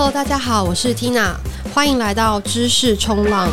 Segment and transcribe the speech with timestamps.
[0.00, 1.34] Hello，大家好，我是 Tina，
[1.74, 3.50] 欢迎来到知识冲浪。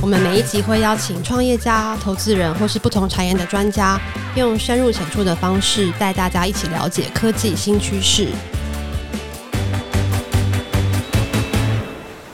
[0.00, 4.00] 我们每一集会邀请创业家、投资人或是不同产业的专家，
[4.36, 8.28] 用深入浅出的方式带大家一起了解科技新趋势。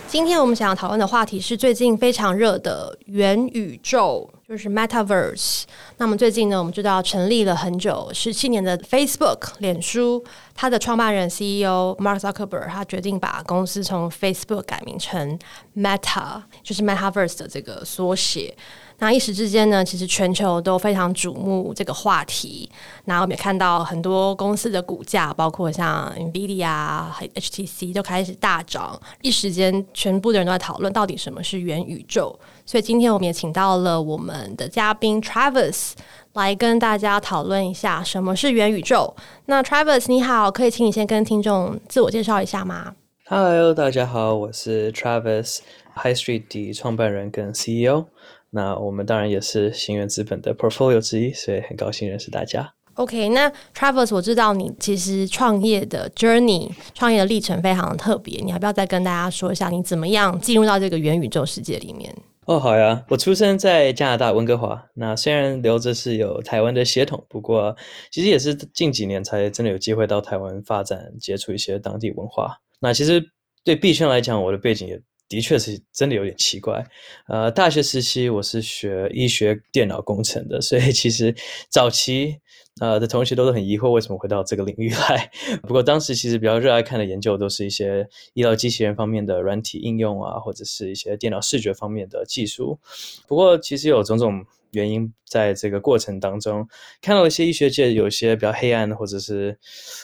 [0.06, 5.62] 今天我们想要讨论的话题是最近非常热的元宇宙，就是 Metaverse。
[5.96, 10.22] 那么最近呢，我们知道成立了很久十七年的 Facebook 脸书，
[10.54, 15.38] 它的创办人 CEO Mark Zuckerberg 他决定把公司从 Facebook 改名成
[15.74, 18.54] Meta，就是 Metaverse 的这个缩写。
[18.98, 22.70] 那一时之间呢，其实全球都非常瞩目这个话题。
[23.06, 29.00] 那我们也看到很多公司的股价，包括像 NVIDIA、HTC 都开始大涨。
[29.22, 32.38] 一时间，全部的人都在讨论到底什么是元宇宙。
[32.66, 35.92] 所以今天我们也请到了我们的嘉宾 Travis
[36.32, 39.14] 来跟大家讨论一下什么是元宇宙。
[39.46, 42.94] 那 Travis 你好，可以请你先跟听众自我介绍一下吗
[43.26, 48.06] ？Hello，大家好，我是 Travis，High Street 的创办人跟 CEO。
[48.50, 52.72] 那我们当然也是心元资本的 portfolio 之一，所以很高兴认识大家。
[52.94, 62.14] OK，那 Travis，我知道你其实创业的 journey、创业的历程非常的特别，你要不要再跟大家说一下你怎么样进入到这个元宇宙世界里面？
[62.46, 67.74] 哦，好呀，我出生在加拿大温哥华，那虽然留着是有台湾的血统，不过
[68.10, 72.58] 其实也是近几年才真的有机会到台湾发展，接触一些当地文化。
[72.80, 73.22] 那其实
[73.64, 75.00] 对币圈来讲，我的背景也。
[75.26, 76.84] 的确是真的有点奇怪，
[77.28, 81.34] 呃，大学时期我是学医学电脑工程的，所以其实
[81.70, 82.36] 早期
[82.80, 85.30] 呃的同学都是很疑惑为什么回到这个领域来。
[85.62, 92.78] 不过当时其实比较热爱看的研究都是一些医疗机器人方面的软体应用啊，或者是一些电脑视觉方面的技术。
[93.26, 94.44] 不过其实有种种。
[94.74, 96.66] 原因在这个过程当中，
[97.00, 99.56] 看到一些医学界有些比较黑暗或者是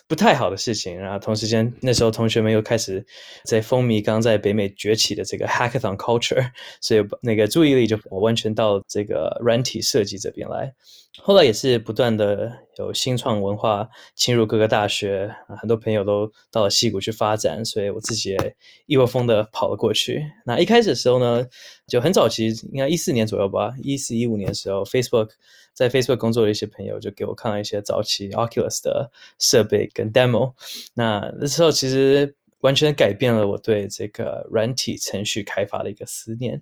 [0.07, 3.05] 不太好的事情，然后同时间那时候同学们又开始
[3.44, 10.73] 在风靡刚在北美崛起的这个 Hackathon culture，所以那个注意力就完全到这个软体设计这边来。
[11.19, 18.56] 后来也是不断的有新创文化侵入各个大学啊，很多朋友都到了西谷去发展，所以我自己也
[18.87, 20.25] 一窝蜂的跑了过去。
[20.47, 21.47] 那一开始的时候呢，
[21.87, 25.31] 就很早期，应该一四年左右吧，一四一五年的时候，Facebook
[25.75, 30.54] 在 Facebook 工作的一些朋友就给我看了一些早期 Oculus 的设备跟 demo。
[30.94, 32.37] 那那时候其实。
[32.60, 36.60] 完全改变了我对这个软体程序开发的一个思念，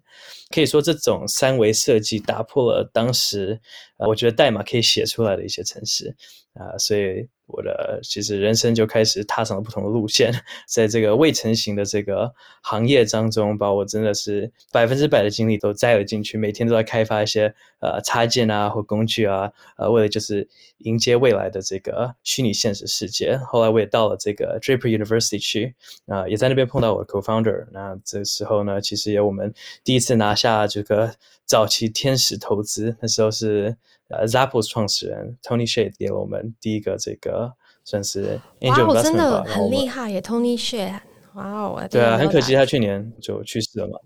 [0.49, 3.61] 可以说这种三维设计打破了当时，
[3.99, 6.17] 呃，我觉得代码可以写出来的一些程式，
[6.55, 7.29] 啊，所以。
[7.51, 10.31] 我的其实人生就开始踏上了不同的路线，
[10.67, 20.47] 在这个未成型的这个行业当中，把我真的是百分之百的精力都栽了进去，每天都在开发一些呃插件啊或工具啊，呃，为了就是
[20.81, 23.35] 迎接未来的这个虚拟现实世界。
[23.39, 27.67] 后来我也到了这个 Draper University 去，啊、也在那边碰到我的 co-founder。
[27.73, 31.15] 那这时候呢，其实也我们第一次拿下这个
[31.47, 33.79] 早期天使投资，那时候是。
[34.09, 37.53] 呃，Zappos 创始人 Tony Hsieh 给了我们第一个这个
[37.85, 38.95] 算是 Angel Investment 吧。
[38.95, 40.99] 哇，真的很厉害耶，Tony Hsieh，
[41.35, 41.89] 哇哦！
[41.91, 43.99] 对啊，很可惜他去年就去世了嘛。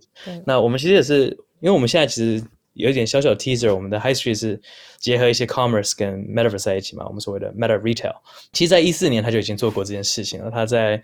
[0.44, 1.26] 那我们其实也是，
[1.60, 4.60] 因为我们现在其实有一点小小 teaser，我们的 High Street 是
[4.98, 8.16] 结合一些 commerce 跟 Metaverse 在一起嘛，我们所谓的 Meta Retail。
[8.53, 10.50] 其实，在一四年他就已经做过这件事情了。
[10.50, 11.00] 他在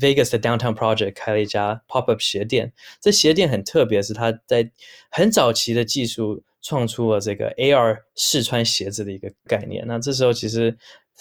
[0.00, 2.72] Vegas 的 Downtown Project 开了一家 Pop Up 鞋店。
[2.98, 4.70] 这鞋店很特别，是他在
[5.10, 6.42] 很早期的技术。
[6.60, 10.76] 创出了这个 AR 试穿鞋子的一个概念，那这时候其实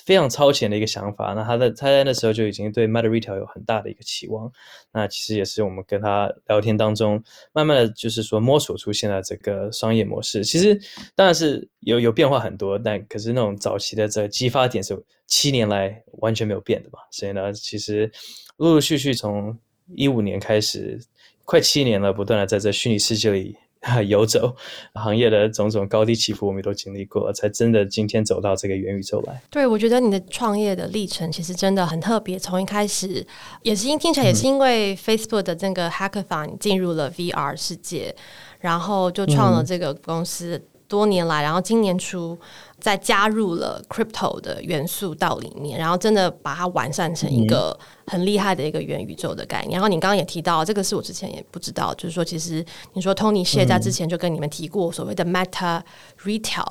[0.05, 1.33] 非常超前的一个想法。
[1.33, 4.51] 那他在他在那时候就已经对 Meta Retail 有很大的一个期望。
[4.91, 10.43] 那其实也是我们跟他聊天当中，慢慢的就是说摸索出现在这个商业模式。
[10.43, 10.79] 其实
[11.15, 16.99] 当然是有有变化很多，但可是那种早期的这个激发点是七年来完全没有变的嘛。
[17.11, 18.11] 所以呢，其实
[18.57, 19.57] 陆陆续续从
[19.95, 20.99] 一五年开始，
[21.45, 23.55] 快七年了，不断的在这虚拟世界里。
[24.07, 24.55] 游走
[24.93, 29.41] 行业的种种高低起伏，我们也都经历过，才真的今天走到这个元宇宙来。
[29.49, 32.37] 对，我觉得你的创业的历程其实真的很特别。
[32.37, 33.25] 从一开始
[33.61, 38.15] 也是因听起来也是因为 Facebook 的这个 Hackathon 进入了 VR 世界，
[38.59, 40.61] 然后就创了这个公司。
[40.89, 42.39] 多年来，然后今年初
[42.79, 47.77] 再加入了 Crypto 的元素到里面，然后真的把它完善成一个。
[48.09, 55.81] 很厉害的一个元宇宙的概念，然后你刚刚也提到，这个是我之前也不知道，就是说，其实你说 Tony 谢在之前就跟你们提过所谓的 Meta
[56.23, 56.63] Retail，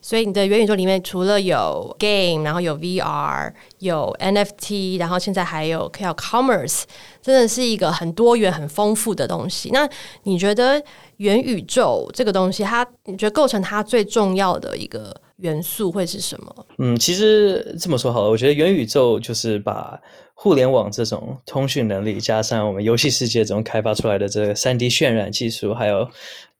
[0.00, 6.84] 所以你的元宇宙里面除了有 Game，然后有 VR，有 NFT，然后现在还有叫 Commerce，
[7.24, 9.70] 真的是一个很多元、很丰富的东西。
[9.72, 9.88] 那
[10.22, 10.80] 你觉得
[11.16, 15.12] 元宇宙这个东西，它你觉得构成它最重要的一个？
[15.38, 16.66] 元素会是什么？
[16.78, 20.00] 嗯，其实这么说好了，我觉得元宇宙就是把
[20.32, 26.08] 互联网这种通讯能力，加上我们游戏世界中开发出来的这个 3D 渲染技术，还有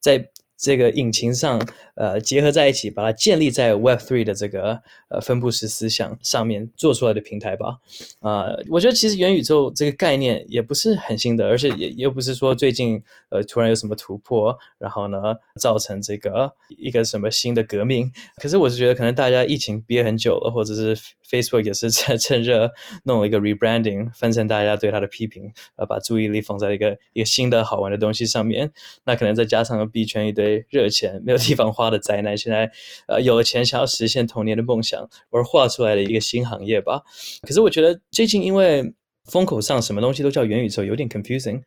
[0.01, 0.29] 在
[0.59, 1.65] 这个引擎上，
[1.95, 7.79] 呃，结合在一起，把它建立在 Web Three 的这个呃分布式思想上面做出来的平台吧。
[8.21, 18.11] 啊、我觉得其实元宇宙这个概念也不是很新的，而且也又不是说最近呃突然有什么突破，然后呢造成这个一个什么新的革命。
[18.37, 20.97] 可是我是觉得可能大家疫情憋很久了，或者是
[21.31, 22.73] Facebook 也是 趁趁热
[23.05, 28.73] 弄了一个 rebranding，分散大家对它的批评，呃，把注意力放在一个一个新的好玩的东西上面。
[29.05, 30.65] 那可能再加上币圈一堆。
[30.71, 32.71] 热钱没有地方花的灾难，现在
[33.07, 37.03] 呃有了钱想要实现童年的梦想而画出来的一个新行业吧。
[37.43, 38.93] 可是我觉得最近因为
[39.25, 41.63] 风口上什么东西都叫元宇宙，有点 confusing。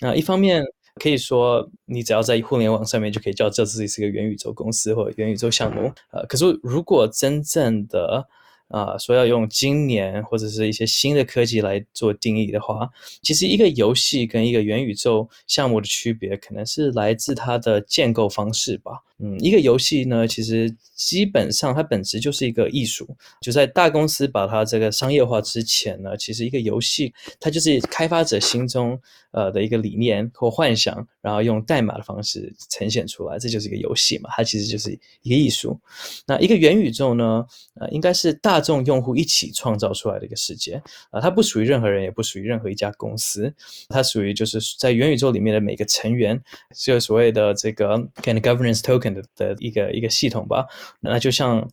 [0.00, 0.64] 那一方面
[1.00, 5.92] 可以说你只要在互联网上面就可以叫这自己是个元宇宙公司或者元宇宙项目。
[6.10, 8.26] 呃，可是如果真正的
[8.68, 12.88] 啊，说要用今年或者是一些新的科技来做定义的话，
[13.20, 18.92] 其实一个游戏跟一个元宇宙项目的区别，可能是来自它的建构方式吧。
[19.24, 23.08] 嗯，一个游戏呢，其实基本上它本质就是一个艺术。
[23.40, 34.28] 就在大公司把它这个商业化之前呢，其实一个游戏它就是开发者心中呃的一个理念或幻想，然后用代码的方式呈现出来，这就是一个游戏嘛。
[34.36, 34.90] 它其实就是
[35.22, 35.78] 一个艺术。
[36.26, 40.82] 那一个元宇宙呢，呃，应该是大众用户一起创造出来的一个世界啊，
[41.12, 43.54] 呃，它不属于任何人，也不属于任何一家公司，
[43.88, 46.42] 它属于就是在元宇宙里面的每个成员，
[46.74, 49.11] 是有所谓的这个 kind governance token。
[49.36, 50.66] 的一个一个系统吧，
[51.00, 51.68] 那就像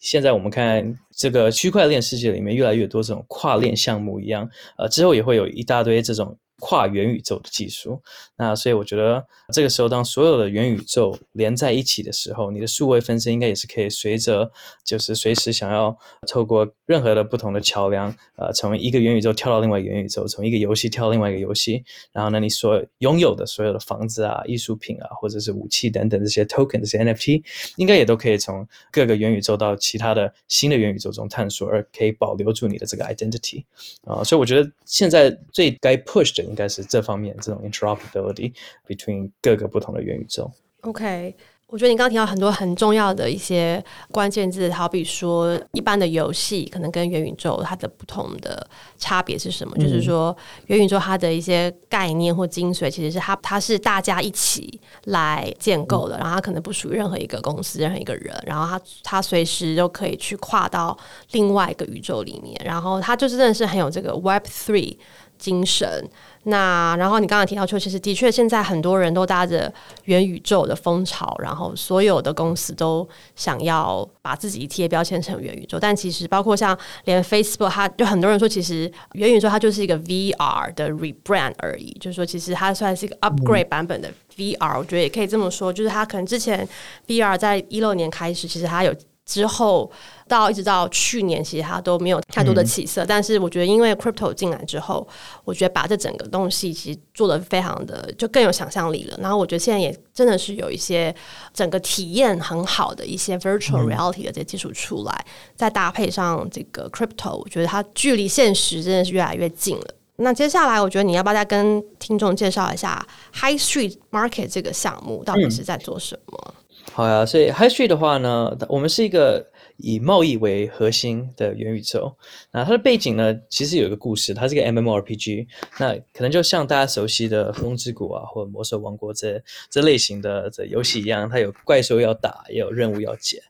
[0.00, 6.36] 现在我们看这个区块链世界里面越来越多这种跨链项目一样，呃，之后也会有一大堆这种。
[6.60, 8.00] 跨元宇宙的技术，
[8.36, 14.50] 那所以我觉得这个时候，当所有的元宇宙连在一起的时候，你的数位分身应该也是可以随着，
[14.84, 15.98] 就是随时想要
[16.28, 27.42] 透过任何的不同的桥梁，呃，从一个元宇宙跳到另外一个元宇宙，从一个游戏跳到另外一个游戏，然后呢，你所拥有的所有的房子啊、艺术品啊，或者是武器等等这些 token、这些 NFT，
[27.76, 33.64] 应该也都可以从各个元宇宙到其他的新的元宇宙中探索，而可以保留住你的这个 identity
[34.04, 36.43] 啊、所以我觉得现在最该 push 的。
[36.44, 38.52] 应该是这方面这种 interoperability
[38.86, 40.50] between 各个不同的元宇宙。
[40.82, 41.34] OK，
[41.68, 43.82] 我觉得你刚刚提到很多很重要的一些
[44.12, 48.68] 关键字，好比说一般的游戏可能跟元宇宙它的不同的
[48.98, 49.74] 差别是什么？
[49.78, 50.36] 嗯、就是说
[50.66, 60.94] 元宇宙它的一些概念或精髓，其实是它它是大家一起来建构的，嗯、然后它可能不属于任何一个公司、任何一个人，然后它它随时都可以去跨到
[61.32, 64.98] 另外一个宇宙里面，然后它就是真的是很有这个 Web Three
[65.38, 66.10] 精神。
[66.44, 69.72] 那然后你刚刚提到说，其实的确现在很多人都搭着
[70.04, 75.78] 元宇宙的风潮，然后所有的公司都想要把自己贴标签成元宇宙。
[75.80, 84.78] 但其实包括像连 Facebook，它就很多人说，其实元宇宙它就是一个 VR 的 rebrand 而已，就是说其实它算是一个 upgrade 版本的 VR。
[84.78, 86.68] 我觉得也可以这么说，就是它可能之前
[87.06, 88.94] VR 在一六年开始，其实它有。
[89.24, 89.90] 之后
[90.28, 93.04] 到一直到去年，其实它都没有太多的起色。
[93.04, 95.06] 嗯、但是我觉得，因为 crypto 进来之后，
[95.44, 99.18] 我觉得把这整个东西其实做得非常的就更有想象力了。
[99.20, 101.14] 然后我觉得现在也真的是有一些
[101.52, 109.86] 整个体验很好的一些 virtual reality 的这些技术出来，嗯、再搭配上这个 crypto，我觉得它距离现实真的是越来越近了。
[110.16, 116.38] 那接下来，我觉得你要不要再跟听众介绍一下 High Street Market 这个项目到底是在做什么？
[116.46, 116.54] 嗯
[116.92, 119.44] 好呀，所以 High Street 的话呢，我们是一个
[119.78, 122.14] 以贸易为核心的元宇宙。
[122.52, 125.46] 那它的背景呢，其实有一个故事，它是一个 MMORPG。
[125.80, 133.42] 那可能就像大家熟悉的《风之谷》啊，或者《魔兽王国》这这类型的这游戏一样，它有怪兽要打，也有任务要解。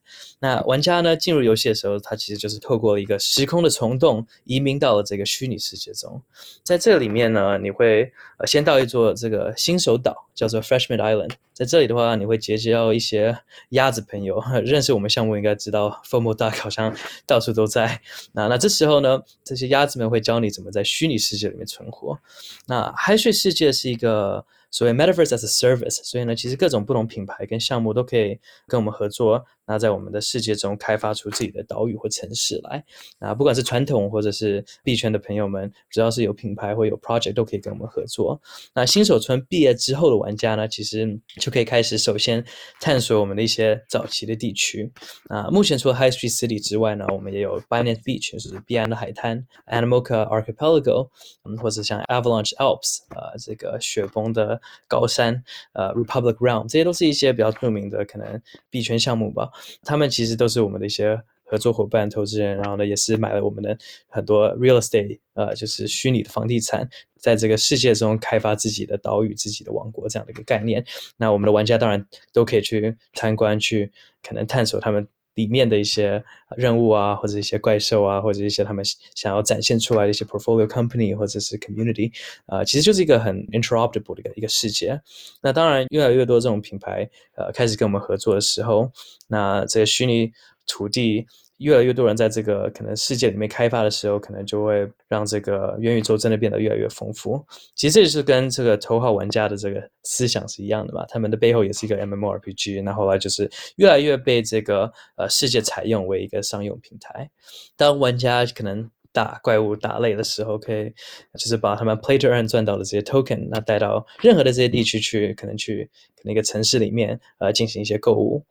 [0.45, 6.21] 那玩家呢，进入游戏的时候，他其实就是透过一个时空的虫洞，移民到了这个虚拟世界中。
[6.63, 11.31] 在这里面呢，你会呃先到一座这个新手岛，叫做 Freshman Island。
[11.55, 13.39] 在这里的话，你会结交一些
[13.71, 14.39] 鸭子朋友。
[14.67, 16.95] 认识我们项目应该知道，FOMO Duck 好像
[17.27, 18.03] 到处都在。
[18.33, 22.19] 那那这时候呢，这些鸭子们会教你怎么在虚拟世界里面存活。
[22.67, 24.45] 那 High Street 世界是一个。
[24.75, 32.85] 所谓 Metaverse as a Service，所以呢，其实各种不同品牌跟项目都可以跟我们合作，那在我们的世界中开发出自己的岛屿或城市来。
[33.19, 38.41] 啊，不管是传统或者是币圈的朋友们，只要是有品牌或有 project，都可以跟我们合作。
[38.75, 42.45] 那新手村毕业之后的玩家呢，其实就可以开始首先
[42.81, 44.93] 探索我们的一些早期的地区。
[45.29, 51.09] 啊，目前除了 High Street City 之外呢，我们也有 Binance Beach，就是币安的海滩，Animoca Archipelago，
[51.45, 54.61] 嗯，或者像 Avalanche Alps，啊，这个雪崩的。
[54.87, 55.43] 高山，
[55.73, 58.41] 呃，Republic Realm，这些都是一些比较著名的可能
[58.71, 59.51] 币圈项目吧。
[59.83, 63.77] 他们其实都是我们的一些合作伙伴、投资人，然后呢，也是买了我们的
[64.09, 70.85] 很多 real estate，呃，就是虚拟的房地产，在这个世界中开发自己的岛屿、自己的王国这样的一个概念。
[71.17, 73.93] 那我们的玩家当然都可以去参观，去
[74.23, 75.07] 可能探索他们。
[75.35, 76.23] 里面的一些
[76.57, 82.13] 任务啊，或者一些怪兽啊，或者一些他们想要展现出来的一些 portfolio company 或者是 community，
[82.47, 85.01] 啊、其实就是一个很 interoperable 的一个一个世界。
[85.43, 88.91] 那当然，越来越多这种品牌呃开始跟我们合作的时候，
[89.29, 90.33] 那这个虚拟
[90.67, 91.27] 土地。
[91.65, 97.43] 越来越多人在这个可能世界里面开发的时候，可能就会让这个元宇宙真的变得越来越丰富。
[97.75, 107.31] 其实这就是跟这个头号玩家的这个思想是一样的嘛，他们的背后也是一个 MMORPG，那后来就是越来越被这个呃世界采用为一个商用平台。
[107.77, 110.93] 当玩家可能打怪物打累的时候，可以
[111.39, 118.45] 就是把他们 Play to Earn 赚到的这些 Token，那带到任何的这些地区去，可能去可能一个城市里面呃进行一些购物。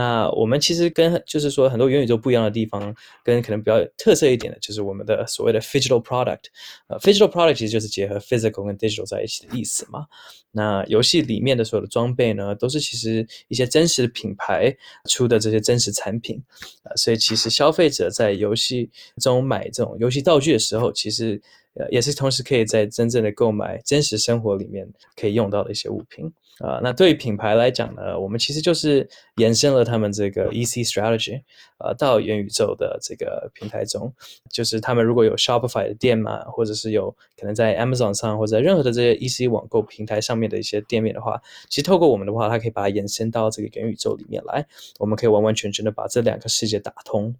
[0.00, 6.44] 那我们其实跟就是说很多元宇宙不一样的地方，跟可能比较有特色一点的，就是我们的所谓的 phygital product。
[6.88, 10.06] 呃，phygital product 其实就是结合 physical 跟 digital 在一起的意思嘛。
[10.52, 14.74] 那游戏里面的所有的装备呢，都是其实一些真实的品牌
[15.06, 16.42] 出的这些真实产品。
[16.84, 18.88] 呃，所以其实消费者在游戏
[19.20, 21.38] 中买这种游戏道具的时候，其实
[21.74, 26.32] 呃也是同时可以在真正的购买真实生活里面可以用到的一些物品。
[26.60, 31.40] 啊、那对于品牌来讲呢，我们其实就是延伸了他们这个 EC strategy，
[31.78, 34.12] 呃，到元宇宙的这个平台中，
[34.50, 41.40] 就是他们如果有 Shopify 的店嘛，或者是有可能在 Amazon 上或者在任何的这些 EC 网购平台上面的一些店面的话，
[41.70, 44.66] 其实透过我们的话，它可以把它延伸到这个元宇宙里面来，
[44.98, 47.34] 我们可以完完全全的把这两个世界打通。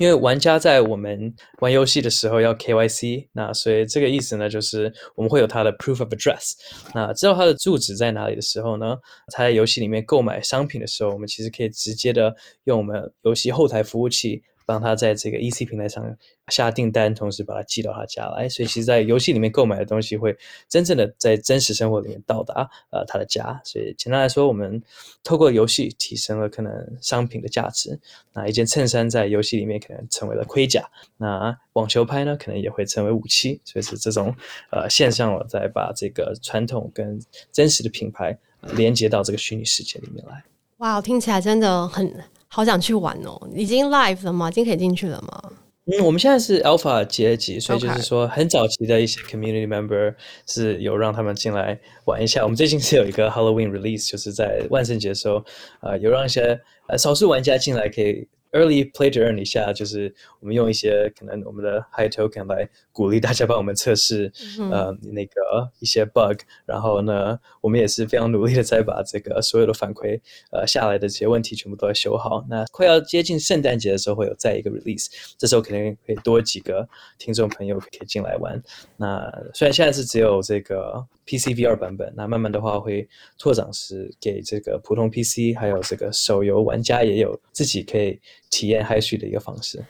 [0.00, 6.54] 因为玩家在我们玩游戏的时候要 KYC，那所以这个意思呢，就是我们会有他的 Proof of Address，
[6.94, 8.96] 那知道他的住址在哪里的时候呢，
[9.32, 14.42] 他在游戏里面购买商品的时候，我们其实可以直接的用我们游戏后台服务器。
[14.70, 20.36] 帮他在这个 EC 平台上下订单，同时把它寄到他家来，所以其实，在游戏里面购买的东西会
[20.68, 23.60] 真正的在真实生活里面到达呃他的家。
[23.64, 24.80] 所以简单来说，我们
[25.24, 27.98] 透过游戏提升了可能商品的价值。
[28.32, 33.60] 那一件衬衫在游戏里面可能成为了盔甲，那网球拍呢，可能也会成为武器。
[33.64, 34.32] 所以是这种
[34.70, 38.38] 呃线上，我再把这个传统跟真实的品牌
[38.76, 40.44] 连接到这个虚拟世界里面来。
[40.76, 42.14] 哇，听起来真的很。
[42.50, 43.40] 好想去玩哦！
[43.54, 44.48] 已经 live 了吗？
[44.50, 45.52] 已经可以进去了吗？
[45.86, 50.14] 嗯，我们现在是 alpha 阶级，所以就是说很早期的一些 community member
[50.46, 52.42] 是有让他们进来玩一下。
[52.42, 55.44] 我们最近是有一个 Halloween release，就是在万圣节的时候，
[55.80, 58.28] 呃，有让一些呃少数玩家进来可以。
[58.52, 72.44] Early play to earn 一下，就是我们用一些可能我们的 high token 来鼓励大家帮我们测试，嗯、呃，那个一些 bug，然后呢，我们也是非常努力的在把这个所有的反馈呃下来的这些问题全部都要修好。
[72.48, 75.06] 那快要接近圣诞节的时候会有再一个 release，
[75.38, 76.88] 这时候肯定可以多几个
[77.18, 78.60] 听众朋友可以进来玩。
[78.96, 81.06] 那虽然现在是只有这个。
[81.30, 83.08] PC VR 版本，那慢慢的话会
[83.38, 88.18] 拓展是给这个普通 PC，还有这个手游玩家也有自己可以
[88.50, 89.80] 体验 HISU 的一个方式，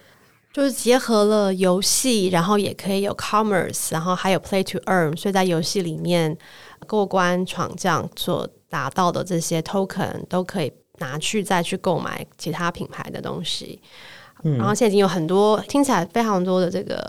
[0.53, 6.37] 就是结合了游戏，然后也可以有 Commerce，然后还有 Play to Earn，所以在游戏里面
[6.85, 13.81] 过关闯将所达到的这些 Token 都可以拿去再去购买其他品牌的东西，
[14.43, 17.01] 嗯，然后现在已经有很多听起来非常多的这个。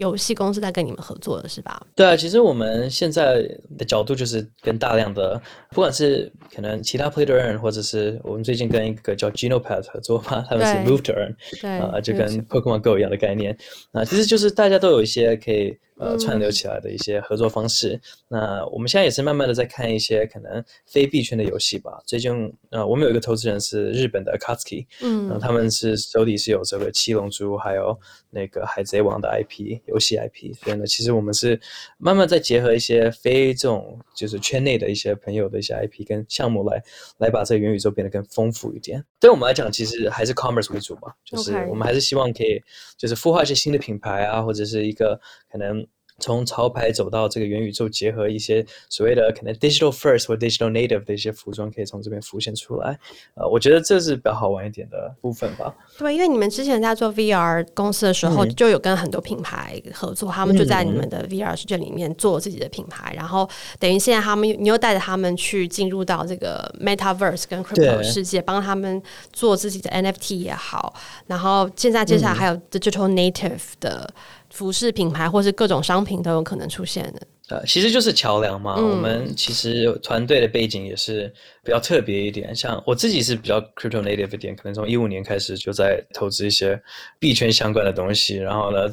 [0.00, 1.80] 游戏公司在跟你们合作的是吧？
[1.94, 3.42] 对啊，其实我们现在
[3.78, 5.40] 的角度就是跟大量的，
[5.70, 13.56] 不管是可能其他 Play to Earn，或者是我们最近跟一个叫 Genopath 合作嘛，他们是 Move to Earn，对，啊、呃，就跟 Pokemon Go 一样的概念。
[13.92, 15.78] 啊，其实就是大家都有一些可以。
[16.00, 17.94] 呃，串流起来的一些合作方式。
[18.30, 22.02] 嗯、那我们现在也是慢慢的在看一些可能非币圈的游戏吧。
[22.06, 27.94] 最近，呃，我们有一个投资人是日本的 Katsuki，嗯，呃、他们是手里是有这个七龙珠还有
[28.30, 30.54] 那个海贼王的 IP 游戏 IP。
[30.54, 31.60] 所以呢，其实我们是
[31.98, 36.82] 慢慢在结合一些非这种就是圈内的一些朋友的一些 IP 跟项目来
[37.18, 39.04] 来把这个元宇宙变得更丰富一点。
[39.20, 42.58] 对我们来讲，其实还是 Commerce 为主嘛，就是我们还是希望可以
[42.96, 45.20] 就是孵化一些新的品牌啊，或者是一个
[45.52, 45.86] 可能。
[46.20, 52.98] 从潮牌走到这个元宇宙，结合一些所谓的可能 digital first 或 digital native 的一些服装，可以从这边浮现出来。
[53.34, 55.74] 呃，我觉得这是比较好玩一点的部分吧。
[55.98, 63.48] 对，因为你们之前在做 VR 公司的时候，就有跟很多品牌合作，嗯、他们就在你们的 VR 世界里面做自己的品牌，嗯、然后
[63.78, 70.94] 等于现在他们你又带着他们去进入到这个 Metaverse 跟 Crypto 世界，帮他们做自己的 NFT 也好，
[71.26, 74.12] 然后现在接下来还有 digital native 的。
[74.50, 78.76] 服饰品牌或是各种商品都有可能出现的呃，其实就是桥梁嘛。
[78.78, 81.32] 嗯、我们其实团队的背景也是
[81.64, 86.80] 比较特别一点，像我自己是比较 crypto native 一点，可能从一五年开始就在投资一些
[87.18, 88.88] 币圈相关的东西，然后呢，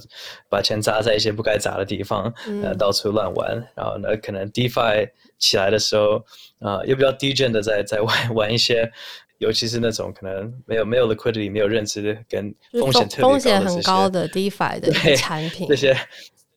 [0.50, 6.16] 把钱砸在一些不该砸的地方，嗯、呃，到处乱玩，然后呢，可能 DeFi 起来的时候，
[6.58, 8.92] 啊、呃，又比较 degen 的在在玩玩一些，
[9.38, 15.98] 尤其是那种可能没有没有 liquidity、没有认知跟风险特别高的风险很高的 DeFi 的产品，这些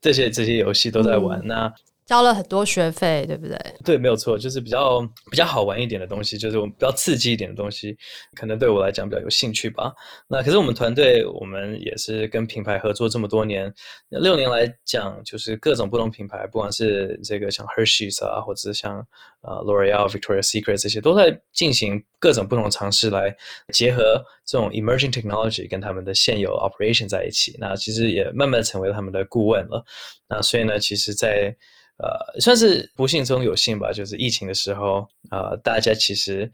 [0.01, 1.75] 这些这些游戏都在玩，嗯、那。
[2.11, 3.57] 交了很多学费，对不对？
[3.85, 5.00] 对，没有错，就是比较
[5.31, 7.97] 比较好玩一点的东西，就是我们比较刺激一点的东西，
[8.35, 9.95] 可能对我来讲比较有兴趣吧。
[10.26, 13.73] 那可是我们团队，我们也是跟品牌合作这么多年，
[14.09, 18.99] 六年来讲，就是各种不同品牌，不管是这个像 Hershey's 啊，或者是像
[19.43, 23.33] 呃 L'Oreal、Victoria's Secret 这些，都在进行各种不同的尝试，来
[23.73, 27.55] 结合这种 emerging technology 跟他们的现有 operation 在一起。
[27.61, 29.85] 那其实也慢慢成为他们的顾问了。
[30.29, 31.57] 那所以呢，其实，在
[32.02, 33.92] 呃，算是不幸中有幸吧。
[33.92, 36.50] 就是疫情的时候，呃，大家其实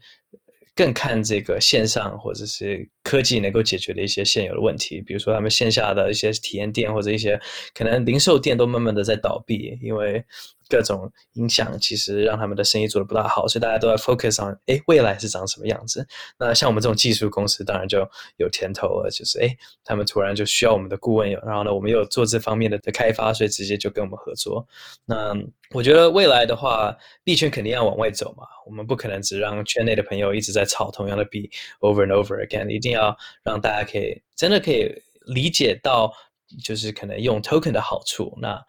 [0.75, 7.39] 更看这个线上或者是科技能够解决的一些现有的问题，比如说他们线下的一些体验店或者一些
[7.73, 10.23] 可能零售店都慢慢的在倒闭，因为。
[10.69, 16.05] 各种影响其实让他们的生意做得不大好，所以大家都在 focus on，哎，未来是长什么样子？
[16.37, 18.07] 那像我们这种技术公司，当然就
[18.37, 24.67] 有甜头了，就是哎，他们突然就需要我们的顾问，然后呢，我们又有做这方面的的开发，所以直接就跟我们合作。
[25.05, 25.33] 那
[25.71, 34.91] 我觉得未来的话，币圈肯定要往外走嘛，我们不可能只让圈内的朋友一直在炒同样的币 over and over again，一定要让大家可以真的可以
[35.25, 36.13] 理解到。
[36.63, 38.59] 就是可能用 token 的好处，那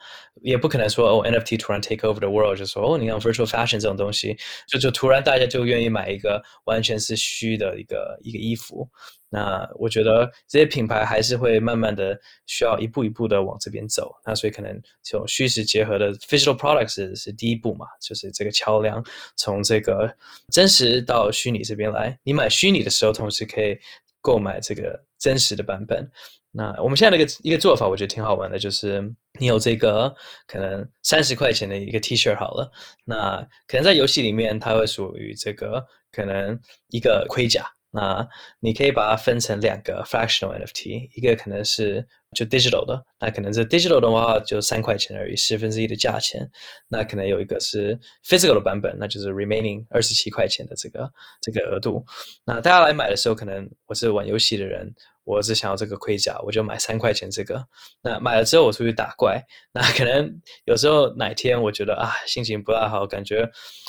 [0.43, 8.89] 也不可能说哦 NFT 突然 take over the world，就说哦，你看 virtual fashion 这种东西，就就突然大家就愿意买一个完全是虚的一个一个衣服。
[9.31, 14.11] 那我觉得这些品牌还是会慢慢的需要一步一步的往这边走。
[14.25, 19.05] 那所以可能这种虚实结合的 physical products 是，是第一步嘛，就是这个桥梁，
[19.37, 20.11] 从这个
[20.51, 22.19] 真实到虚拟这边来。
[22.23, 23.79] 你买虚拟的时候，同时可以
[24.23, 26.11] 购买这个真实的版本。
[26.51, 29.03] 那我们现在的一个一个做法，我觉得挺好玩的，就是
[29.39, 30.13] 你有这个
[30.47, 32.71] 可能三十块钱的一个 T 恤好了，
[33.05, 36.59] 那可能在游戏里面它会属于这个可能
[36.89, 38.27] 一个盔甲，那
[38.61, 46.51] 你可以把它分成两个 fractional NFT，一个可能是就 digital 的，那可能这 digital 的话就三块钱而已，十分之一的价钱，
[46.89, 51.09] 那可能有一个是 physical 的版本，那就是 remaining 二十七块钱的这个
[51.43, 52.05] 这个额度，
[52.47, 54.93] 那大家来买的时候，可能我是玩游戏的人。
[55.29, 57.63] 我只想要这个盔甲，我就买三块钱这个。
[58.03, 59.39] 那买了之后，我出去打怪。
[59.73, 63.47] 那可能有时候哪天我觉得啊，心情不大好，感觉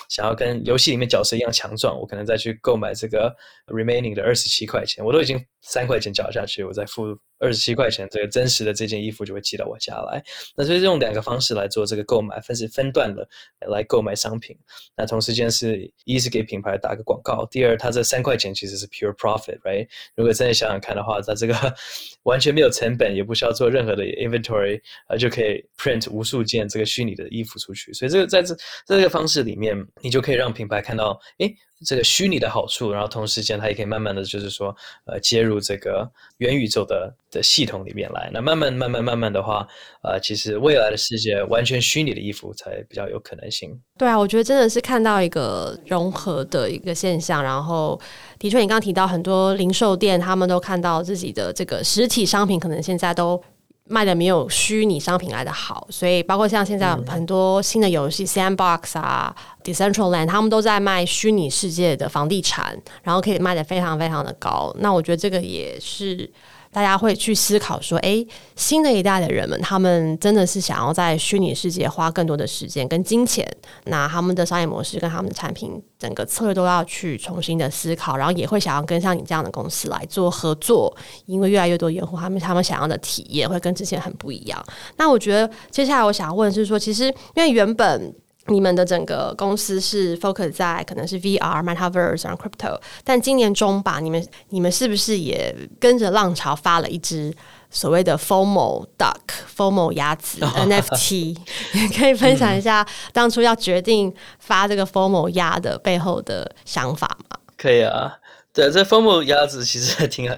[0.10, 3.34] 想要跟游戏里面角色一样强壮，我可能再去购买这个
[3.68, 5.04] remaining 的二十七块钱。
[5.04, 7.18] 我都已经三块钱缴下去，我再付。
[7.40, 10.22] 二十七块钱，这个真实的这件衣服就会寄到我家来。
[10.56, 13.28] 那所以用两个方式来做这个购买，分是分段的
[13.70, 14.58] 来购买商品。
[14.96, 19.88] 那同时间是一是给品牌打个广告，第二它这三块钱其实是 pure profit，right？
[20.16, 21.56] 如果真的想想看的话，它这个
[22.24, 27.94] 完全没有成本，也不需要做任何的 inventory，呃，就可以 print 无数件这个虚拟的衣服出去。
[27.94, 28.54] 所以这个在这
[28.86, 31.56] 在这个方式里面，你就可以让品牌看到，诶。
[31.86, 38.30] 这个虚拟的好处，然后同时间它也可以慢慢的就是说，呃，接入这个元宇宙的的系统里面来。
[38.34, 39.68] 那慢慢慢慢慢慢的话，
[40.04, 43.80] 呃，其实未来的世界完全虚拟的衣服才比较有可能性。
[43.98, 47.44] 对啊，我觉得真的是看到一个融合的一个现象。
[47.44, 48.00] 然后，
[48.38, 53.42] 的确，你刚刚提到很多零售店，他们都看到自己的这个实体商品可能现在都。
[53.90, 64.74] 卖的没有虚拟商品来的好，所以包括像现在很多新的游戏、嗯、，Sandbox 啊，Decentraland，他们都在卖虚拟世界的房地产，然后可以卖的非常非常的高。
[64.80, 66.32] 那我觉得这个也是。
[66.72, 73.46] 大家会去思考说，诶，新的一代的人们，他们真的是想要在虚拟世界花更多的时间跟金钱，
[73.86, 84.64] 那他们的商业模式跟他们的产品整个策略都要去重新的思考，然后也会想要跟像你这样的公司来做合作，因为越来越多用户他们他们想要的体验会跟之前很不一样。
[84.98, 87.06] 那我觉得接下来我想问的是说，其实
[87.36, 88.14] 因为原本。
[88.50, 97.34] 你们的整个公司是 focus 在可能是 VR、Metaverse 和 Crypto，但今年中吧，你们你们是不是也跟着浪潮发了一支
[97.70, 99.16] 所谓的 FOMO Duck、
[99.56, 101.38] FOMO 鸭子 NFT？
[101.74, 107.38] 也 可以分享一下当初要决定发这个 FOMO 鸭的背后的想法吗？
[107.58, 108.18] 可以啊，
[108.54, 110.30] 对，这 FOMO 鸭子其实还挺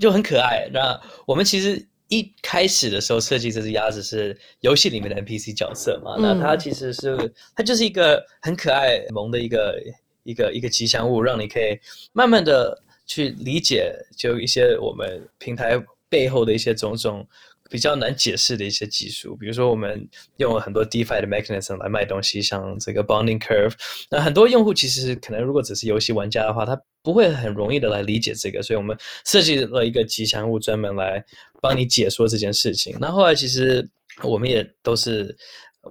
[0.00, 0.68] 就很可爱。
[0.72, 1.86] 那我们其实。
[2.08, 9.82] 一开始的时候设计这只鸭子是游戏里面的 NPC 角色嘛，嗯、那它其实是它就是一个很可爱萌的一个
[10.22, 11.78] 一个一个吉祥物，让你可以
[12.12, 17.26] 慢慢的去理解，就一些我们平台背后的一些种种
[17.74, 23.72] 比较难解释的一些技术，比如说我们用了很多 DeFi 的 mechanism 来卖东西，像这个 bonding curve。
[24.08, 31.24] 那很多用户其实可能如果只是游戏玩家的话，他不会很容易的来理解这个，所以我们设计了一个吉祥物专门来
[31.60, 32.96] 帮你解说这件事情。
[33.00, 33.90] 那后来其实
[34.22, 35.36] 我们也都是。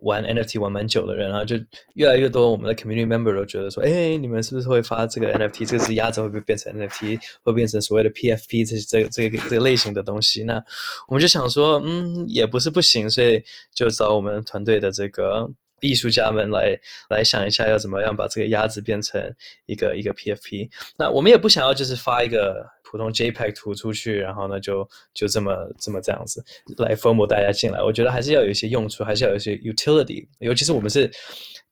[0.02, 1.56] 玩 NFT 玩蛮久的人，然后就
[1.94, 5.66] 越来越多我们的 community member 都觉得说，哎，你们是不是会发这个 NFT？
[5.66, 7.20] 这个是鸭子会不会变成 NFT？
[7.44, 10.44] 会变成所谓的 PFP 这这这个这个类型的东西？
[10.44, 10.64] 那
[11.08, 15.50] 我们就想说，嗯，也不是不行，所以就找我们团队的这个
[15.82, 16.78] 艺术家们来
[17.10, 19.22] 来想一下，要怎么样把这个鸭子变成
[19.66, 20.70] 一个一个 PFP。
[20.98, 22.66] 那我们也不想要就是发一个。
[22.94, 26.46] 普通 JPEG 图出去，然后呢，就就这么这么这样子
[26.78, 27.82] 来 FOMO 大家进来。
[27.82, 30.28] 我觉得还是要有一些用处，还是要有一些 utility。
[30.38, 31.12] 尤其是我们是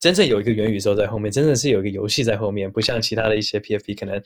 [0.02, 4.22] 真正有一个元宇宙在后面，真正是有一个游戏在后面，不像其他的一些 PFP，可能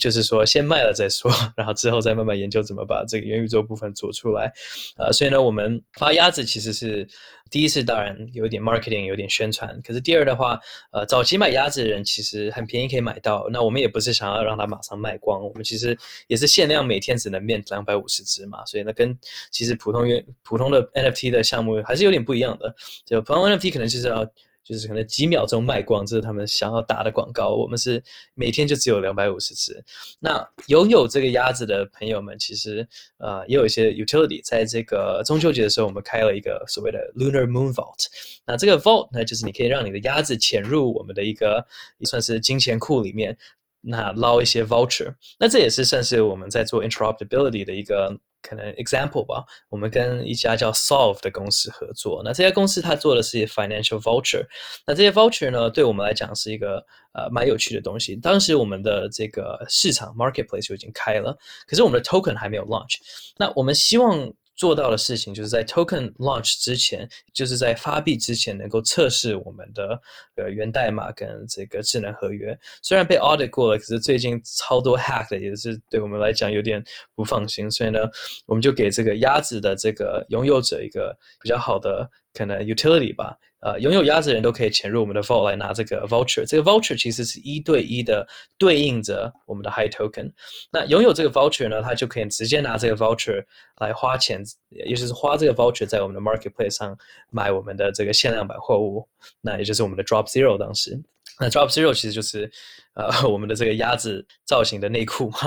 [0.00, 4.50] 就是说先卖了再说， 然后之后再慢慢研究怎么把这个元宇宙部分做出来。
[4.96, 7.06] 呃，所以呢，我们发鸭子其实是。
[7.50, 9.80] 第一次当然有点 marketing，有点宣传。
[9.82, 10.60] 可是第二的话，
[10.92, 13.48] 呃，早期买鸭子的人其实很便宜可以买到。
[13.50, 18.62] 那我们也不是想要让它马上卖光，我们其实也是限量，每天只能 mint 两百五十只嘛。
[18.66, 19.18] 所以呢，跟
[19.50, 22.74] 其实普通原普通的 NFT 的项目还是有点不一样的。
[23.06, 24.30] 就普通 NFT 可能就是要。
[24.68, 27.54] 就是可能几秒钟卖光，这是他们想要打的广告。
[27.54, 28.02] 我们是
[28.34, 29.82] 每天就只有两百五十只。
[30.20, 34.42] 那拥有这个鸭子的朋友们，其实呃也有一些 utility。
[34.44, 38.04] 在这个中秋节的时候，我们开了一个所谓的 Lunar Moon Vault。
[38.46, 43.34] 那这个 Vault 呢，就是你可以让你的鸭子潜入我们的一个也算是金钱库里面，
[43.80, 45.14] 那捞一些 voucher。
[45.38, 48.18] 那这也是算是我们在做 interoperability 的一个。
[48.42, 52.22] 可能 example 吧，我们跟一家叫 Solve 的公司合作。
[52.24, 54.46] 那这家公司它做的是 financial voucher。
[54.86, 58.16] 那这些 voucher 呢，对我们来讲是一个呃蛮有趣的东西。
[58.16, 62.96] 当时我们的这个市场 marketplace 就已经开了，可是我们的 token 还没有 launch。
[63.36, 64.32] 那我们希望。
[64.58, 69.98] 做到的事情就是在 token launch 之前，就是在发币之前，能够测试我们的
[70.34, 72.58] 呃源代码跟这个智能合约。
[72.82, 77.70] 虽然被 audit 过了，可是最近超多 hack 的，也是对我们来讲有点不放心。
[77.70, 78.00] 所以呢，
[78.46, 83.38] 我们就给这个鸭子的这个拥有者一个比较好的可能 utility 吧。
[83.60, 86.44] 呃，拥有鸭子的人都可以潜入我们的 vault 来拿这个 voucher。
[86.46, 90.30] 这个 voucher 其实是一对一的对应着我们的 high token。
[90.70, 93.44] 那拥有这个 voucher 呢，他就可以直接拿这个 voucher
[93.78, 96.96] 来花钱，也就是花这个 voucher 在我们的 marketplace 上
[97.30, 99.08] 买我们的这个限量版货物。
[99.40, 101.02] 那也就是我们的 Drop Zero 当时。
[101.40, 102.50] 那 Drop Zero 其实就是
[102.94, 105.38] 呃 我们的这个鸭子造型的内裤嘛。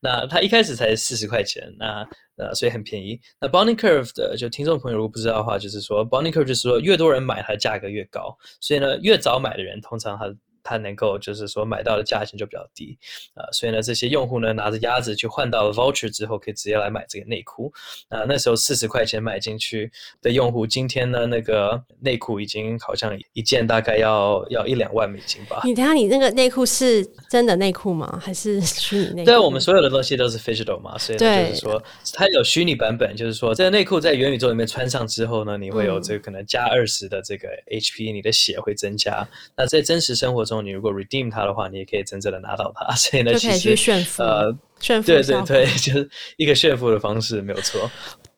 [0.00, 1.72] 那它一开始才四十块钱。
[1.78, 3.18] 那呃，所以很便宜。
[3.40, 8.36] 那 Bonding Curve 的，就听众朋友如果不知道的话，就是说 Bonding Curve 就是说越多人买，它的价格越高。
[8.60, 10.26] 所以呢，越早买的人，通常他。
[10.66, 12.98] 它能够就是说买到的价钱就比较低，
[13.34, 17.72] 啊、呃，所以呢，这些用户呢拿着鸭子去换到了 voucher 之后，可以直接来买这个内裤。
[18.08, 19.88] 啊、呃，那时候四十块钱买进去
[20.20, 25.60] 的用户，今天呢那个内裤已经好像一件大概要要一两万美金吧。
[25.62, 28.20] 你等下，你那个内裤是真的内裤吗？
[28.20, 29.26] 还是 虚拟内裤？
[29.26, 31.80] 对，我们所有的东西都是 phygital 嘛，所以就是说
[32.12, 39.26] 它有虚拟版本，就是说这个内裤在元宇宙里面穿上之后呢，你会有这个可能加二十的这个 HP，你的血会增加。
[39.56, 47.90] 那在真实生活中，你如果 redeem 它的话，你也可以真正的拿到它， 所以呢，其实炫富呃，炫富，对对对， 就是一个炫富的方式，没有错。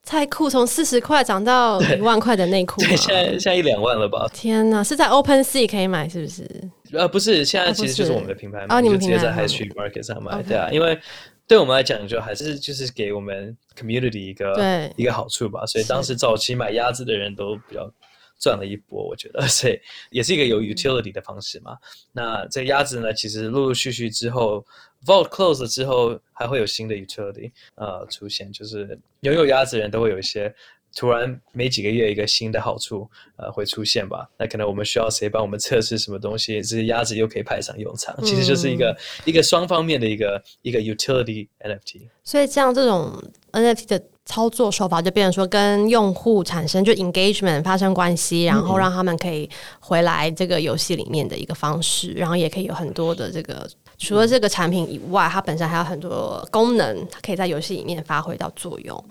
[0.02, 4.26] 菜裤从四十块涨到一万块的内裤，对，现在现在一两万了吧？
[4.33, 6.48] 天哪，是在 OpenSea 可以买是不是？
[6.92, 10.98] 呃，不是，现在其实就是我们的品牌，哦，你们直接在 High Street Market 上买，对啊，因为
[11.46, 17.92] 对我们来讲，就还是就是给我们 community 一个对一个好处吧，所以当时早期买鸭子的人都比较。
[18.38, 21.77] 赚了一波，我觉得， 所以也是一个有 utility 的方式嘛。
[22.12, 24.64] 那这鸭子呢，其实陆陆续续之后
[25.05, 30.55] ，vault close 了之后，还会有新的 utility 呃出现，就是拥有鸭子的人都会有一些
[30.94, 34.29] 突然没几个月一个新的好处呃会出现吧。
[34.38, 38.96] 那可能我们需要谁帮我们测试什么东西，这些鸭子又可以派上用场，其实就是一个、嗯、
[39.27, 42.09] 一个双方面的一个一个 utility NFT。
[42.22, 43.20] 所以像这种
[43.53, 44.03] NFT 的。
[44.29, 49.49] 操作手法就变成说，跟用户产生就 engagement 发生关系，然后让他们可以
[49.81, 59.03] 回来这个游戏里面的一个方式，然后也可以有很多的这个除了这个产品以外，它本身还有很多功能，它可以在游戏里面发挥到作用。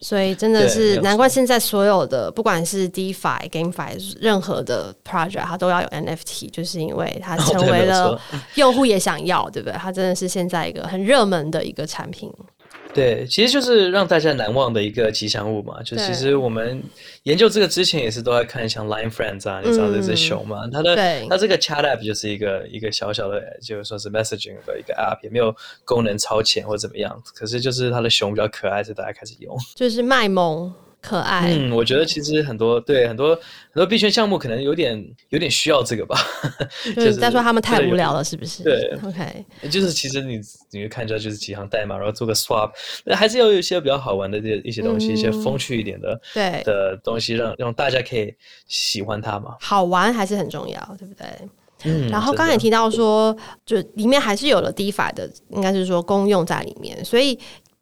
[0.00, 8.20] 所以真的是难怪现在所有的不管是 DeFi、GameFi 任何的 project，它都要有 NFT，就是因为它成为了
[8.54, 9.76] 用户也想要，对不对？
[9.78, 12.30] 它真的是现在一个很热门的一个产品。
[12.94, 15.82] 对，其实就是让大家难忘的一个吉祥物嘛。
[15.82, 16.82] 就其实我们
[17.24, 20.66] 研究这个之前也是都在看像 Line Friends 啊，你知道这只熊嘛？
[20.72, 20.96] 它的
[21.28, 27.22] 它这个 Chat App 就是一个一个小小的，就是说是 Messaging 的一个 App，也没有功能超前或怎么样。
[27.34, 29.56] 可是就是它的熊比较可爱，所以大家开始用。
[29.76, 30.72] 就是卖萌。
[31.00, 36.18] 可爱，嗯，我觉得其实很多对很多很多币圈项目可能有点有点需要这个吧，
[36.96, 38.64] 就是在说他们太无聊了，是不是？
[38.64, 40.40] 对，OK，就是其实你
[40.72, 42.72] 你会看一下就是几行代码，然后做个 swap，
[43.14, 48.34] 还是要有一些比较好玩的这一些东西，嗯、一些风趣一点的对的东西让，让让大家可以
[48.66, 49.54] 喜欢它嘛。
[49.60, 51.26] 好玩还是很重要，对不对？
[51.84, 52.08] 嗯。
[52.08, 53.34] 然后刚才也提到说，
[53.64, 57.38] 就里面还是有了 DeFi 的，应该是说功用在里面，所以。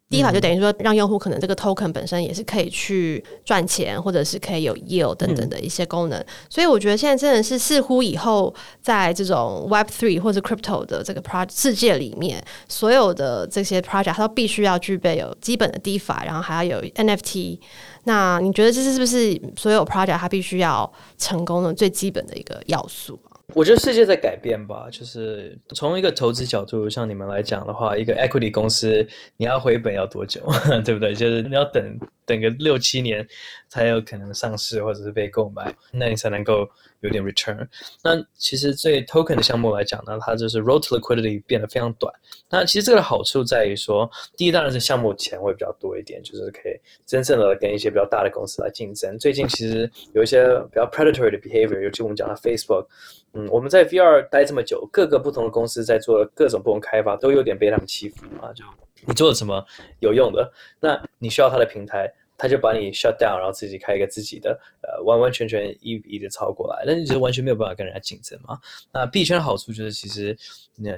[0.09, 6.23] DeFi 就等于说，让用户可能这个 token 本身也是可以去赚钱，或者是可以有 yield 等等的一些功能。
[6.49, 17.59] 所以我觉得现在真的是似乎以后在这种 Web Three 或者 Crypto 的这个 project 世界里面，所有的这些 project 它都必须要具备有基本的 DeFi，然后还要有 NFT。
[18.05, 23.19] 那你觉得这是是不是所有 project 它必须要成功的最基本的一个要素？
[23.53, 29.07] 我觉得世界在改变吧，就是从一个投资角度，像你们来讲的话，一个 equity 公司
[29.37, 30.41] 你要回本要多久，
[30.83, 31.15] 对不对？
[31.15, 33.25] 就是你要等等个六七年
[33.69, 36.69] 才有可能上市或者是被购买，那你才能够
[37.01, 37.67] 有点 return。
[38.03, 42.13] 那其实对 token 的项目来讲呢，它就是 road to liquidity 变得非常短。
[42.49, 49.17] 那其实这个的好处在于说，第一当然是项目钱会比较多一点，就是可以真正的跟一些比较大的公司来竞争。
[49.17, 52.87] 最近其实有一些比较 predatory 的 behavior，尤其我们讲的 Facebook。
[53.33, 58.51] 嗯，我们在 VR 待这么久，各个不同的公司在做各种不同开发，都有点被他们欺负啊。
[58.53, 58.63] 就
[59.05, 59.63] 你做了什么
[59.99, 68.57] 有用的，那你需要他的平台，他就把你 shut down，然后自己开一个自己的，呃，完完全全一比一的抄过来，那你就完全没有办法跟人家竞争嘛。
[68.93, 70.37] 那币圈的好处就是，其实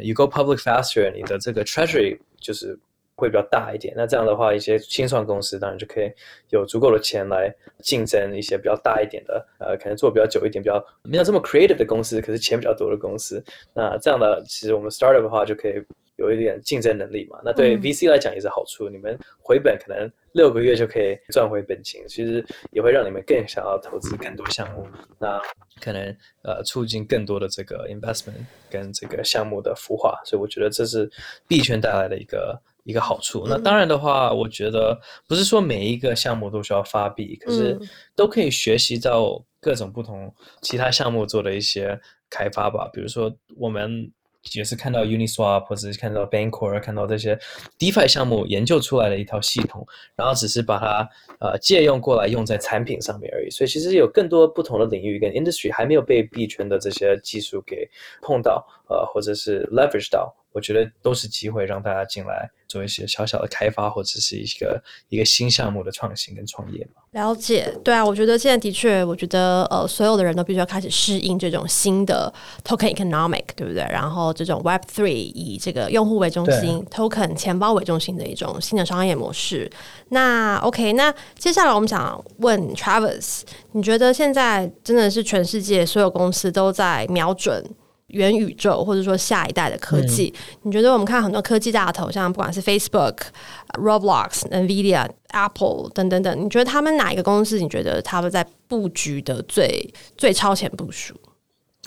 [0.02, 2.78] ，you go public faster，你的这个 treasury 就是。
[3.20, 6.10] 会比较大一点，那这样的话，一些新创公司当然就可以
[6.52, 13.44] 有足够的钱来竞争一些比较大一点的，呃，可能做比较久一点、比较没有这么 creative 的公司，可是钱比较多的公司。
[13.74, 15.74] 那这样的，其实我们 startup 的话就可以
[16.20, 17.40] 有一点竞争能力嘛。
[17.44, 24.86] 那对 VC 来讲也是好处，嗯、你们回本可能六个月就可以赚回本金，其实也会让你们更想要投资更多项目。
[25.18, 25.42] 那
[25.82, 31.10] 可能呃促进更多的这个 investment 跟这个项目的孵化，所以我觉得这是
[31.48, 32.62] 币圈带来的一个。
[32.86, 37.78] 一个好处，那当然的话，我觉得不是说每一个项目都需要发币，可是
[38.16, 42.00] 都可以学习到各种不同其他项目做的一些
[42.32, 42.90] 开发吧。
[42.92, 44.12] 比如说，我们
[44.54, 47.38] 也是看到 Uniswap 或者是看到 Bancor，看到这些
[47.78, 53.50] DeFi 项目研究出来的一套系统，然后只是把它呃借用过来用在产品上面而已。
[53.50, 57.90] 所以其实有更多不同的领域跟 industry 还没有被币圈的这些技术给
[58.22, 60.34] 碰到，呃，或者是 leverage 到。
[60.52, 67.02] 我觉得都是机会，让大家进来做一些小小的开发，或者是一个一个新项目的创新跟创业嘛。
[67.12, 72.32] 了解，对啊，我觉得现在的确，我觉得呃，所有的人都必须要开始适应这种新的
[72.64, 73.82] token economic，对不对？
[73.92, 79.70] 然后这种 Web three 以这个用户为中心，token 钱包为中心的一种新的商业模式。
[80.10, 87.64] 那 OK，那接下来我们想问 Travis，你觉得现在真的是全世界所有公司都在瞄准？
[88.10, 93.18] 元宇宙，或者说下一代的科技，嗯、你觉得我们看很多科技大头，像不管是 Facebook、
[93.74, 97.60] Roblox、Nvidia、Apple 等等等，你觉得他们哪一个公司？
[97.60, 101.16] 你觉得他们在布局的最最超前部署？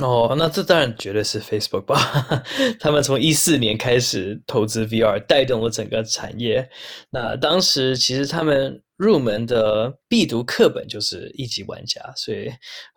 [0.00, 2.42] 哦，那这当然绝对是 Facebook 吧。
[2.80, 6.68] 他们从一四年开始投资 VR，带动了整个产业。
[7.10, 8.82] 那当时其实他们。
[8.98, 12.48] 入门的必读课本就是一级玩家，所以，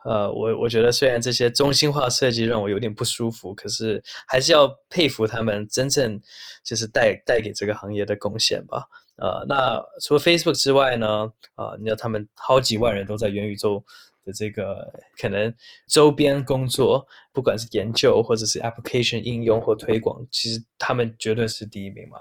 [0.04, 6.22] 呃，我我觉得虽然这些中心化设计让我有点不舒服，可是还是要佩服他们真正
[6.64, 8.84] 就是带带给这个行业的贡献吧。
[9.16, 13.84] 呃，那除了 Facebook 之外呢，啊、你知道他们好几万人都在元宇宙
[14.26, 15.54] 的这个可能
[15.88, 22.18] 周边工作，不管是研究或者是 application 应用或推广，其实他们绝对是第一名嘛。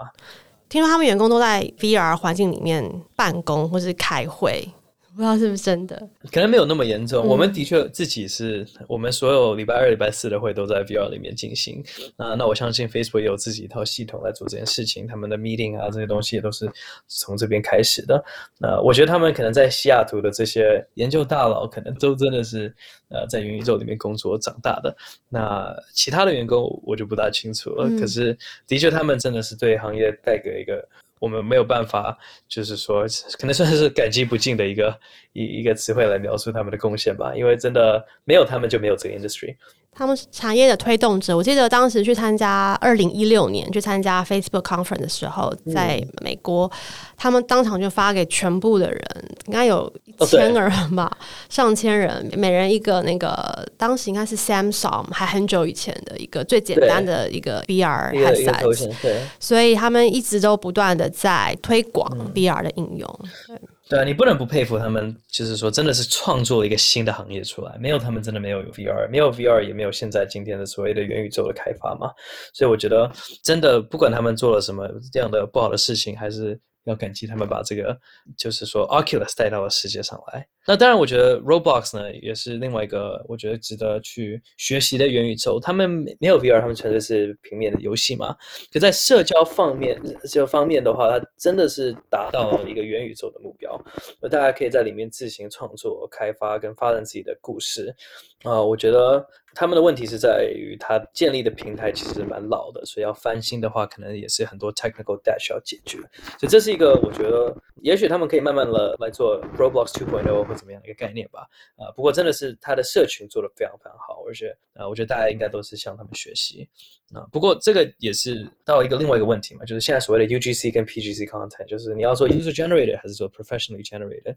[0.69, 4.67] 听说他们员工都在 VR 环境里面办公或是开会。
[5.15, 5.97] 不知道是不是真的，
[6.29, 7.25] 可能没有那么严重。
[7.25, 11.81] 嗯、我们的确自己是我们所有礼拜二、礼拜四的会都在 VR 里面进行。
[12.17, 16.69] 那那我相信 Facebook 也有自己一套系统来做这件事情，他们的 meeting 啊这些东西也都是
[17.07, 18.21] 从这边开始的。
[18.59, 22.75] 那我觉得他们可能在西雅图的这些研究大佬，可能都真的是
[23.07, 24.93] 呃在元宇宙里面工作长大的。
[25.29, 27.87] 那其他的员工我就不大清楚了。
[27.89, 30.85] 嗯、可是的确，他们真的是对行业带给一个。
[31.25, 32.15] 我们没有办法，
[32.47, 33.03] 就是说，
[33.39, 34.95] 可能算是感激不尽的一个
[35.33, 37.33] 一一个词汇来描述他们的贡献吧。
[37.35, 39.55] 因为真的没有他们，就没有这个 industry。
[39.97, 41.35] 他们是产业的推动者。
[41.35, 46.71] 我记得当时去参加二零一六年去参加 Facebook Conference 的时候，在美国，嗯、
[47.15, 49.01] 他们当场就发给全部的人，
[49.45, 51.17] 应该有一千个人吧，哦、
[51.49, 58.91] 上千人，每人一个那个，当时应该是 Samsung，还很久以前的一个最简单的一个 VR headset，
[59.39, 63.19] 所以他们一直都不断的在推广 VR 的应用。
[63.49, 67.77] 嗯对啊，你不能不佩服他们，就是说，真的是创作一个新的行业出来。
[67.79, 72.11] 没有他们，真的没有 VR，没有 VR，也没有现在今天的所谓的元宇宙的开发嘛。
[72.53, 73.11] 所以我觉得，
[73.43, 76.59] 真的不管他们做了什么这样的不好的事情，还是。
[76.85, 77.99] 要感激他们把这个，
[78.37, 80.47] 就是说 Oculus 带到了世界上来。
[80.65, 85.59] 那当然，我觉得 Roblox 呢也是另外一个我觉得值得去学习的元宇宙。
[85.59, 88.35] 他们没有 VR，他们纯粹是平面的游戏嘛。
[88.73, 93.79] 可在社交方面，这方面的话，它真的是达到了一个元宇宙的目标。
[94.19, 97.95] 那大家可以在里面自行创作、开发跟发展自己的故事。
[98.43, 99.25] 啊、呃，我觉得。
[99.55, 105.97] 他们的问题是在于，他建立的平台其实蛮老的，所以要翻新的话，可能也是很多 technical debt 需要解决。
[106.37, 111.47] 所以这是一个我觉得，也许他们可以慢慢的来做 Roblox 2.0或怎么样的一个概念吧。
[111.77, 116.67] 啊、不过真的是他的社群做的非常非常好，而且啊、我觉得大家应该都是向他们学习。
[117.13, 124.35] 啊，不过这个也是到一个另外一个问题嘛，就是现在所谓的 UGC 跟 PGC content，就是你要做 user generated 还是做 professionally generated？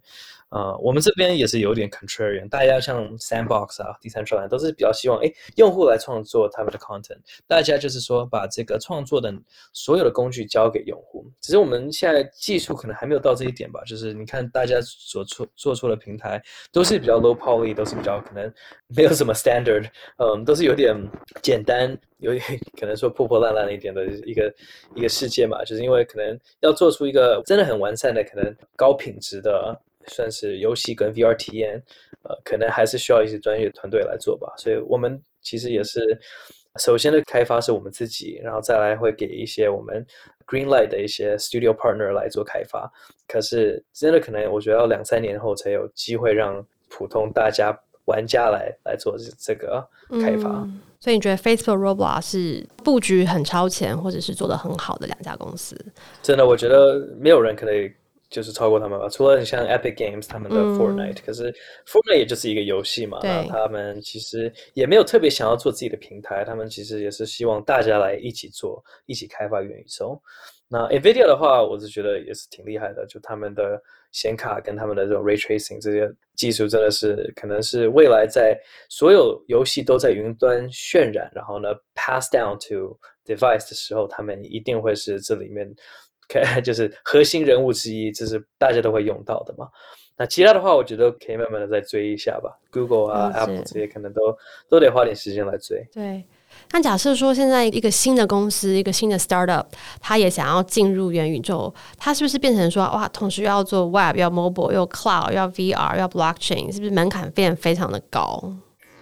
[0.51, 9.35] 啊，我们这边也是有点 contrarian，大家像 Sandbox 啊、Decentraland 都是比较希望，哎，用户来创作他们的 content，大家就是说把这个创作的
[9.73, 11.27] 所有的工具交给用户。
[11.41, 18.53] 只是我们现在技术可能还没有到这一点吧，就是你看大家所做做出的平台都是比较 low poly，都是比较可能
[18.89, 20.95] 没有什么 standard，嗯，都是有点
[21.43, 21.99] 简单。
[22.19, 22.43] 有点
[22.79, 24.55] 可能说破破烂烂一点的 一个
[24.95, 31.83] 一个世界嘛，就是因为可能要做出一个真的很完善的、可能高品质的算是游戏跟 VR 体验，
[32.23, 34.53] 呃，可能还是需要一些专业团队来做吧。
[34.57, 36.01] 所以我们其实也是
[36.79, 40.05] 首先的开发是我们自己，然后再来会给一些我们
[40.47, 42.91] Greenlight 的一些 Studio Partner 来做开发。
[43.27, 49.89] 可是真的可能我觉得要两三年后才有机会让普通大家玩家来来做这个
[50.21, 50.49] 开发。
[50.65, 55.77] 嗯所以你觉得 Facebook、Roblox 是布局很超前，或者是做的很好的两家公司？
[56.21, 57.89] 真的，我觉得没有人可以
[58.29, 59.09] 就是超过他们吧。
[59.09, 61.55] 除了像 Epic Games 他们的 Fortnite，嗯，可是
[61.87, 63.21] Fortnite 也就是一个游戏嘛。
[63.23, 70.21] 那他们其实也没有特别想要做自己的平台，他们其实也是希望大家来一起做，一起开发元宇宙。
[70.71, 73.81] 那 NVIDIA 的话，我是觉得也是挺厉害的，就他们的
[74.13, 78.55] 显卡跟他们的这种 Ray Tracing 这些技术，真的是可能是未来在
[78.91, 85.67] 所有游戏都在云端渲染，然后呢 pass down to device 的时候，他们一定会是这里面
[86.29, 89.67] 可 就是核心人物之一，这是大家都会用到的嘛。
[90.19, 94.37] 那其他的话，我觉得可以慢慢的再追一下吧，Google 啊、Apple 这些可能都
[94.69, 95.83] 都得花点时间来追。
[95.93, 96.23] 对。
[96.73, 99.65] 那假设说现在一个新的公司，一个新的 startup，
[100.01, 108.53] 它也想要进入元宇宙，它是不是变成说哇，同时要做 web，要 mobile，要 cloud，要 VR，要 blockchain，是不是门槛变非常的高？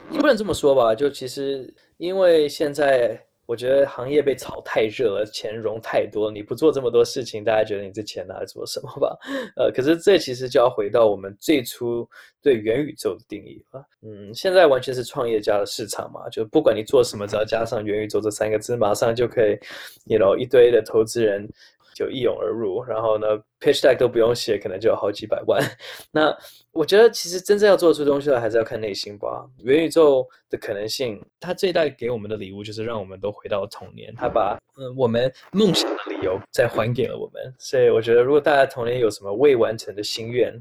[0.08, 0.94] 你不能这么说吧？
[0.94, 3.25] 就其实因为现在。
[3.46, 9.16] 我觉得行业被炒太热了，钱融太多，你不做这么多事情，大家觉得你这钱拿来做什么吧？
[9.56, 12.08] 呃，可是这其实就要回到我们最初
[12.42, 13.84] 对元宇宙的定义了。
[14.02, 19.58] 嗯，现在完全是创业家的市场嘛，就不管你做什么，只要加上元宇宙这三个字，马上就可以
[20.06, 21.48] ，you know，一堆的投资人
[21.96, 23.26] 就一涌而入，然后呢
[23.58, 25.58] ，pitch deck 都不用写，可能就有好几百万。
[26.12, 26.36] 那
[26.72, 29.48] 我觉得其实真正要做出东西来，还是要看内心吧。
[29.64, 37.54] 元宇宙的可能性，它最大给我们的礼物就是让我们都回到童年，它把嗯我们梦想的理由再还给了我们。
[37.58, 40.52] 所以我觉得，如果大家童年有什么未完成的心愿，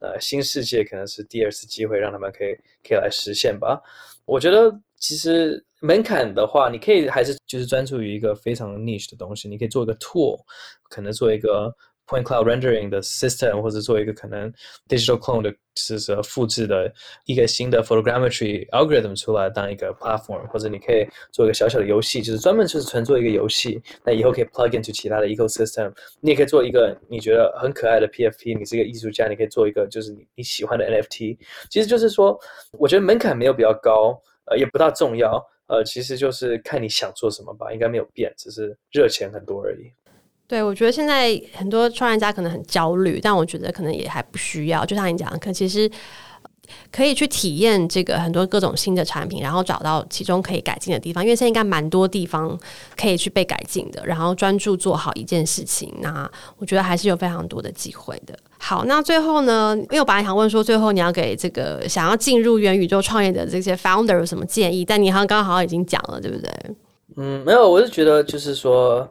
[0.00, 3.80] 呃，新世界可能是第二次机会，让他们可以可以来实现吧。
[4.24, 10.38] 我觉得其实门槛的话，你可以还是就是专注于一个非常 niche 的东西，你可以做一个 tool，
[10.88, 11.74] 可能做一个。
[12.06, 14.52] Point cloud rendering 的 system，或者做一个可能
[14.88, 16.92] digital clone 的，就是说复制的
[17.24, 25.92] 一个新的 photogrammetry algorithm 出来当一个 platform，或者你可以做一个小小的游戏，就是专门就是纯做一个游戏，那以后可以 plug into 其他的 ecosystem。
[26.20, 31.38] 你也可以做一个你觉得很可爱的 PFP，你是一个艺术家，你可以做一个就是你你喜欢的 NFT。
[31.70, 32.36] 其实就是说，
[32.72, 35.40] 我觉得门槛没有比较高，呃，也不大重要，
[35.70, 39.92] 呃，其实就是看你想做什么吧，应该没有变，只是热钱很多而已。
[40.48, 44.84] 对，我觉得现在很多创业家可能很焦虑，但我觉得可能也还不需要。
[44.84, 45.88] 就像你讲的，可其实
[46.92, 51.22] 可以去体验这个很多各种新的产品，然后找到其中可以改进的地方。
[51.24, 52.58] 因为现在应该蛮多地方
[52.96, 55.92] 可以去被改进的，然后专注做好一件事情。
[56.00, 58.34] 那我觉得还是有非常多的机会的。
[58.58, 64.84] 好，那最后呢，因为我本来想问说，最后你要给这个想要进入元宇宙创业的这些 founder 有什么建议？
[64.84, 66.50] 但你好像刚好像已经讲了，对不对？
[67.16, 69.08] 嗯，没有，我是觉得就是说，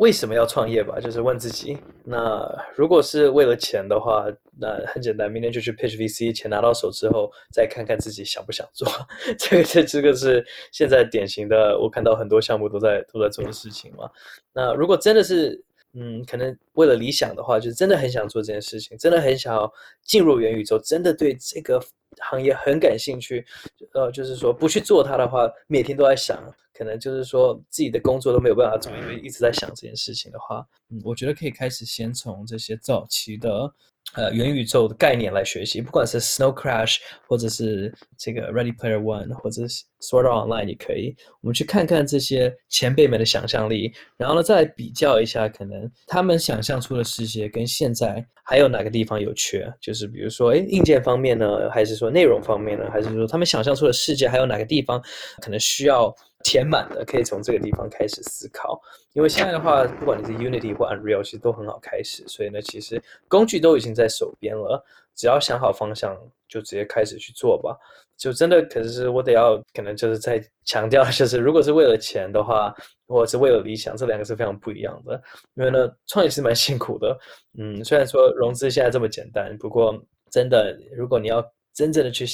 [0.00, 0.98] 为什么要创业吧？
[0.98, 1.76] 就是问自己。
[2.04, 2.42] 那
[2.74, 4.24] 如果是为了钱的话，
[4.58, 8.88] 那很简单，明天就去 pitch VC，钱拿到手之后，再看看自己想不想做。
[9.38, 10.42] 这个这这个是
[10.72, 14.10] 现在典型的，我看到很多项目都在都在做的事情嘛。
[14.54, 19.70] 那如果真的是，嗯，可能为了理想的话，就是真的很想做这件事情，真的很想要
[20.02, 21.78] 进入元宇宙，真的对这个
[22.20, 23.44] 行业很感兴趣。
[23.92, 26.42] 呃，就是说不去做它的话，每天都在想。
[26.80, 33.70] 可能就是说自己的工作都没有办法做，因为一直在想这件事情的话，嗯，我觉得可以开始先从这些早期的
[34.14, 36.96] 呃元宇宙的概念来学习，不管是 Snow Crash
[37.28, 54.98] 或者是这个 Ready Player One 或者是 Sword Online 也可以，我们去看看这些前辈们的想象力，然后呢再来比较一下，可能他们想象出的世界跟现在还有哪个地方有缺，就是比如说，诶，硬件方面呢，还是说内容方面呢，还是说他们想象出的世界还有哪个地方
[55.42, 56.16] 可能需要。
[56.42, 58.80] 填满的，可以从这个地方开始思考。
[59.12, 62.22] 因为现在的话，不管你是 Unity 或 Unreal，其实都很好开始。
[62.28, 64.84] 所以呢，其实工具都已经在手边了，
[65.14, 66.16] 只要想好方向，
[66.48, 67.76] 就直接开始去做吧。
[68.16, 72.74] 就真的，可是我得要，可能就是在强调，就是如果是为了钱的话，
[73.06, 75.20] 或者是为了理想，这两个是非常不一样的。
[75.54, 77.18] 因为呢，创业是蛮 辛苦的。
[77.58, 79.98] 嗯，虽然说融资现在这么简单，不过
[80.30, 81.42] 真的，如果你要
[81.80, 82.26] 真正的去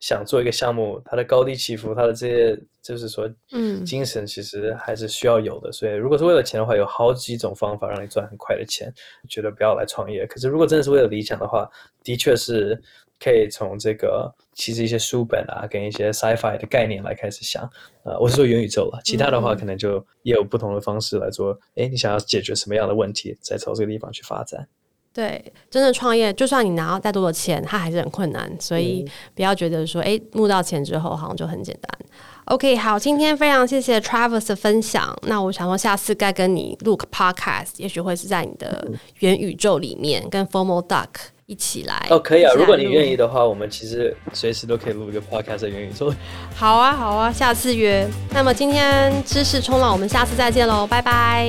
[0.00, 5.70] 想做一个项目，它的高低起伏，它的这些就是说，嗯，精神其实还是需要有的。
[5.70, 8.92] 嗯、所以，如果是为了钱的话，有好几种方法让你赚很快的钱，
[9.30, 10.26] 觉得不要来创业。
[10.26, 11.66] 可是，如果真的是为了理想的话，
[12.04, 12.78] 的确是
[13.18, 17.62] 可以从这个其实一些书本啊，跟一些 sci-fi 的概念来开始想。
[18.04, 21.58] 呃，我是说元宇宙了，其他的话可能就也有不同的方式来做。
[21.76, 24.68] 哎、嗯，你想要解决什么样的问题，再朝这个地方去发展。
[25.14, 28.50] 对，真的创业，就算你拿到再多的钱，它还是很困难。
[28.58, 31.98] 所以不要觉得说，哎，募到钱之后好像就很简单。
[32.46, 35.14] OK，好，今天非常谢谢 Travis 的分享。
[35.22, 38.90] 那我想说，下次该跟你录个 Podcast，也许会是在你的
[39.20, 41.06] 元宇宙里面，跟 Formal Duck
[41.46, 42.06] 一起来。
[42.10, 46.12] 哦，可以啊，如果你愿意的话，我们其实随时都可以录一个 Podcast 在元宇宙。
[46.56, 48.08] 好啊，好啊，下次约。
[48.32, 51.48] 那么今天知识冲浪，我们下次再见喽，拜拜。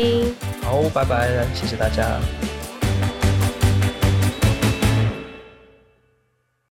[0.62, 2.20] 好，拜拜，谢谢大家。